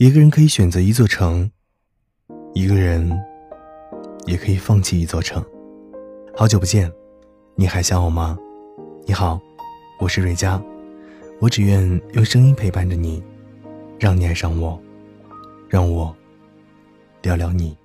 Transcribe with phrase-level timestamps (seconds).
[0.00, 1.50] 一个人可以选择一座城，
[2.54, 3.06] 一个人
[4.24, 5.44] 也可以放弃一座城。
[6.34, 6.90] 好久不见，
[7.54, 8.38] 你还想我吗？
[9.06, 9.38] 你好，
[10.00, 10.58] 我是瑞佳，
[11.38, 13.22] 我只愿用声音陪伴着你，
[13.98, 14.80] 让你爱上我，
[15.68, 16.16] 让我
[17.20, 17.76] 聊聊你。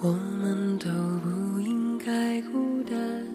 [0.00, 0.88] 我们都
[1.24, 3.26] 不应该孤单，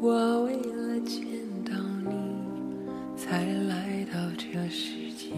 [0.00, 1.22] 我为了见
[1.64, 1.72] 到
[2.10, 5.28] 你才来到这世界。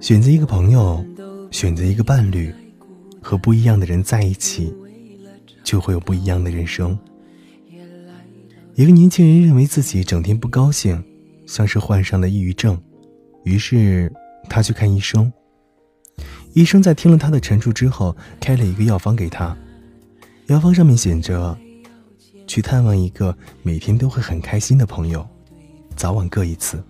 [0.00, 1.04] 选择一个朋友，
[1.50, 2.54] 选择一个伴侣，
[3.20, 4.72] 和不一样的人在一起，
[5.64, 6.96] 就会有不一样的人生。
[8.76, 11.02] 一个年轻人认为自己整天不高兴，
[11.46, 12.80] 像是患上了抑郁症，
[13.42, 14.10] 于是
[14.48, 15.30] 他去看医生。
[16.52, 19.56] 医生在听了他的陈述之后，开了一个药方给他。
[20.46, 21.58] 药方上面写着
[22.46, 25.26] ：“去探望一个每天都会很开心的朋友，
[25.96, 26.82] 早晚各一次。”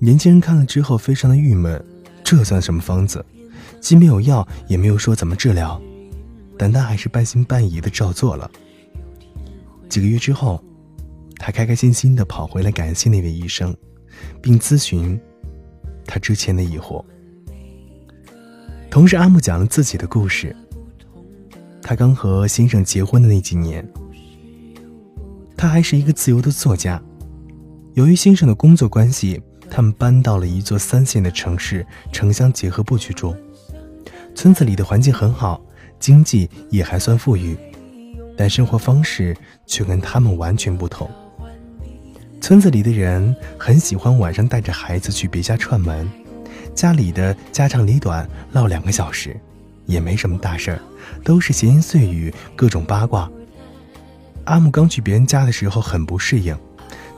[0.00, 1.84] 年轻人看了之后非常的郁闷，
[2.28, 3.24] 这算什么方子？
[3.80, 5.80] 既没有药，也没有说怎么治疗，
[6.58, 8.50] 但他还是半信半疑的照做了。
[9.88, 10.62] 几个月之后，
[11.36, 13.74] 他开开心心的跑回来感谢那位医生，
[14.42, 15.18] 并咨询
[16.04, 17.02] 他之前的疑惑。
[18.90, 20.54] 同时，阿木讲了自己的故事。
[21.80, 23.90] 他刚和先生结婚的那几年，
[25.56, 27.02] 他还是一个自由的作家。
[27.94, 29.40] 由于先生的工作关系，
[29.78, 33.32] 他们搬到了一座三线的城市城乡结合部去住。
[34.34, 35.62] 村子里的环境很好，
[36.00, 37.56] 经济也还算富裕，
[38.36, 41.08] 但生活方式却跟他们完全不同。
[42.40, 46.10] 村子里的人很喜欢晚上带着孩子去别家串门。
[46.74, 49.38] 家里的家长里短唠两个小时，
[49.86, 50.80] 也没什么大事儿，
[51.22, 53.30] 都是闲言碎语，各种八卦。
[54.42, 56.58] 阿木刚去别人家的时候很不适应，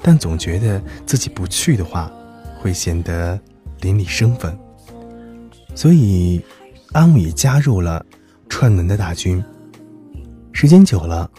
[0.03, 2.13] 但总觉得自己不去的话，
[2.61, 3.41] 会显得
[3.81, 4.57] 邻里生分，
[5.75, 6.41] 所以
[6.93, 8.05] 阿木也加入了
[8.49, 9.43] 串门的大军。
[10.53, 11.31] 时间久了。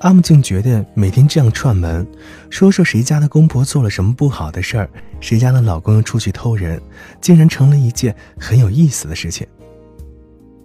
[0.00, 2.06] 阿木竟觉得每天这样串门，
[2.50, 4.88] 说说谁家的公婆做了什么不好的事儿，
[5.20, 6.80] 谁家的老公又出去偷人，
[7.20, 9.44] 竟然成了一件很有意思的事情。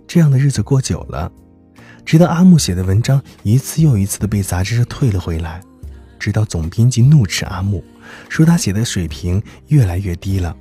[0.06, 1.32] 这样的日子过久了，
[2.06, 5.60] 直到阿木写的文章一次又一次的被杂志社退了回来，
[6.24, 7.84] 直到总编辑怒斥阿木，
[8.30, 10.56] 说他写的水平越来越低了，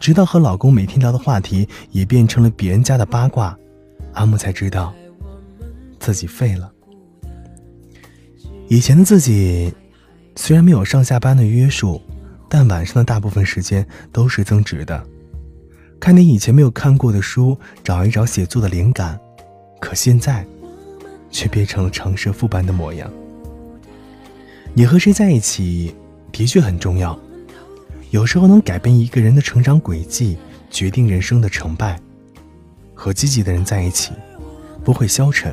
[0.00, 3.56] 直到和老公每天聊的话题也变成了别人家的八卦，
[4.14, 4.92] 阿木才知道
[6.00, 6.68] 自己废了。
[8.66, 9.72] 以前的自己，
[10.34, 12.02] 虽然没有上下班的约束，
[12.48, 15.00] 但晚上的大部分时间都是增值的，
[16.00, 19.16] 看点以前没有看过的书，找一找写作的灵感。
[19.80, 20.44] 可现在，
[21.30, 23.08] 却变成了长舌妇般的模样。
[24.78, 25.94] 你和谁在一起，
[26.30, 27.18] 的确很重要，
[28.10, 30.36] 有时候能改变一个人的成长轨迹，
[30.70, 31.98] 决定人生的成败。
[32.92, 34.12] 和积极的人在一起，
[34.84, 35.50] 不会消沉；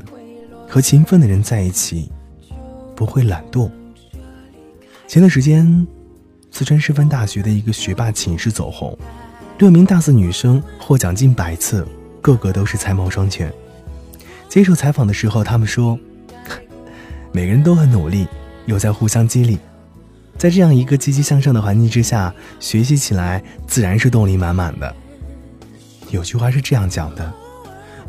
[0.67, 2.11] 和勤奋的人在一起。
[2.97, 3.71] 不会懒惰。
[5.07, 5.87] 前段时间，
[6.51, 8.97] 四川师范大学的一个学霸寝室走红，
[9.57, 11.87] 六名大四女生获奖近百次，
[12.21, 13.49] 个个都是才貌双全。
[14.49, 15.97] 接受采访的时候，他们说，
[17.31, 18.27] 每个人都很努力，
[18.65, 19.57] 又在互相激励，
[20.37, 24.95] 在这样一个积极向上的环境之下，学习起来自然是动力满满的。
[26.11, 27.33] 有句话是这样讲的：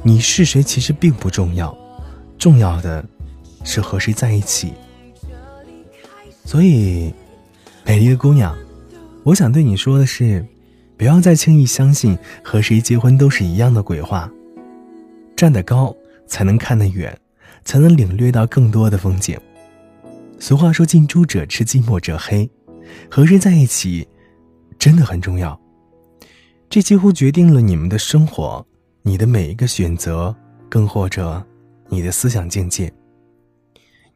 [0.02, 1.76] 你是谁其实并不重要，
[2.38, 3.04] 重要的。
[3.66, 4.74] 是和谁在一起？
[6.44, 7.14] 所以，
[7.86, 8.54] 美丽的姑娘，
[9.22, 10.44] 我想对你说的是，
[10.98, 14.30] 不要再轻易相信和谁结婚都是一样的鬼话。
[15.34, 17.18] 站得高才能看得远，
[17.64, 19.40] 才能领略到更多的风景。
[20.38, 22.48] 俗话说：“近朱者赤，近墨者黑。”
[23.10, 24.06] 和谁在一起，
[24.78, 25.58] 真的很重要。
[26.68, 28.64] 这几乎决定了你们的生活，
[29.02, 30.34] 你的每一个选择，
[30.68, 31.44] 更或者
[31.88, 32.92] 你的思想境界。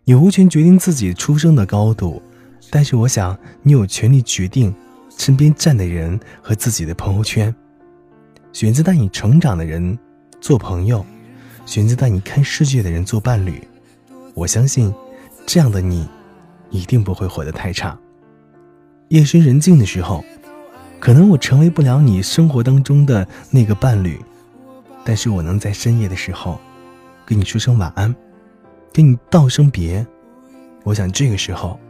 [0.04, 2.22] 你无权决定自己出生的高度，
[2.70, 4.74] 但是我想你有权利决定
[5.16, 7.54] 身边站的人和自己的朋友圈。
[8.52, 9.98] 选择带你成长的人
[10.40, 11.04] 做朋友，
[11.64, 13.62] 选择带你看世界的人做伴侣。
[14.34, 14.92] 我相信，
[15.48, 16.06] 这样的你
[16.68, 17.98] 一定不会活得太差。
[19.08, 20.22] 夜深人静的时候，
[21.00, 24.20] 可能我成为不了你生活当中的那个伴侣，
[25.06, 26.60] 但是我能在深夜的时候
[27.24, 28.14] 跟你说声晚安。
[28.92, 30.06] 跟你道声别，
[30.84, 31.80] 我想这个时候，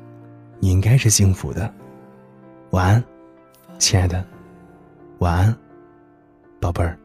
[0.61, 1.73] 你应该是幸福的。
[2.71, 3.05] 晚安，
[3.77, 4.25] 亲爱的，
[5.19, 5.57] 晚安，
[6.61, 6.97] 宝贝儿。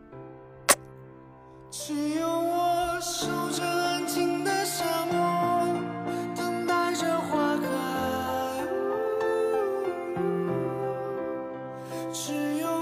[12.51, 12.72] you.